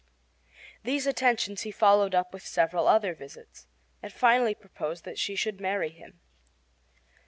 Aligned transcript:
These 0.81 1.05
attentions 1.05 1.61
he 1.61 1.69
followed 1.69 2.15
up 2.15 2.33
with 2.33 2.41
several 2.43 2.87
other 2.87 3.13
visits, 3.13 3.67
and 4.01 4.11
finally 4.11 4.55
proposed 4.55 5.03
that 5.05 5.19
she 5.19 5.35
should 5.35 5.61
marry 5.61 5.89
him. 5.89 6.21